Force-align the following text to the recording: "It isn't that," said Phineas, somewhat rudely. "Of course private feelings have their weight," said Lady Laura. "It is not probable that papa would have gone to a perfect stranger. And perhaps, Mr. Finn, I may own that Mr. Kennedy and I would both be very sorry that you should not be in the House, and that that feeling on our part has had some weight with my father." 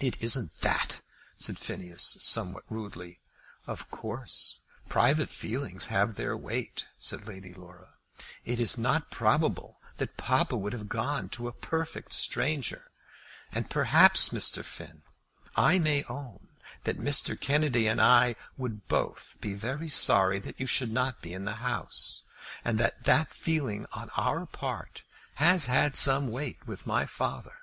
"It 0.00 0.20
isn't 0.20 0.62
that," 0.62 1.00
said 1.38 1.60
Phineas, 1.60 2.16
somewhat 2.20 2.64
rudely. 2.68 3.20
"Of 3.68 3.88
course 3.88 4.62
private 4.88 5.30
feelings 5.30 5.86
have 5.94 6.16
their 6.16 6.36
weight," 6.36 6.86
said 6.98 7.28
Lady 7.28 7.54
Laura. 7.54 7.94
"It 8.44 8.58
is 8.60 8.76
not 8.76 9.12
probable 9.12 9.80
that 9.98 10.16
papa 10.16 10.56
would 10.56 10.72
have 10.72 10.88
gone 10.88 11.28
to 11.28 11.46
a 11.46 11.52
perfect 11.52 12.12
stranger. 12.14 12.90
And 13.52 13.70
perhaps, 13.70 14.30
Mr. 14.30 14.64
Finn, 14.64 15.02
I 15.54 15.78
may 15.78 16.02
own 16.08 16.48
that 16.82 16.98
Mr. 16.98 17.40
Kennedy 17.40 17.86
and 17.86 18.02
I 18.02 18.34
would 18.56 18.88
both 18.88 19.36
be 19.40 19.54
very 19.54 19.88
sorry 19.88 20.40
that 20.40 20.58
you 20.58 20.66
should 20.66 20.90
not 20.90 21.22
be 21.22 21.32
in 21.32 21.44
the 21.44 21.60
House, 21.68 22.22
and 22.64 22.76
that 22.80 23.04
that 23.04 23.32
feeling 23.32 23.86
on 23.92 24.10
our 24.16 24.46
part 24.46 25.02
has 25.36 25.66
had 25.66 25.94
some 25.94 26.32
weight 26.32 26.66
with 26.66 26.88
my 26.88 27.06
father." 27.06 27.54